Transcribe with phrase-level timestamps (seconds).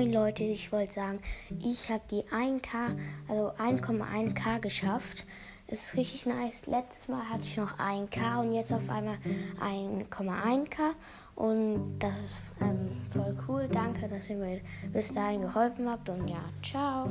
[0.00, 1.20] Moin Leute, ich wollte sagen,
[1.62, 2.96] ich habe die 1K,
[3.28, 5.26] also 1,1K geschafft.
[5.66, 6.64] Es ist richtig nice.
[6.66, 9.18] Letztes Mal hatte ich noch 1K und jetzt auf einmal
[9.60, 10.94] 1,1K.
[11.34, 13.68] Und das ist ähm, voll cool.
[13.70, 16.08] Danke, dass ihr mir bis dahin geholfen habt.
[16.08, 17.10] Und ja, ciao.